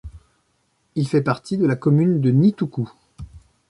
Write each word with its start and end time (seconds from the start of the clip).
Il 0.95 1.07
fait 1.07 1.21
partie 1.21 1.59
de 1.59 1.67
la 1.67 1.75
commune 1.75 2.21
de 2.21 2.31
Nitoukou. 2.31 2.91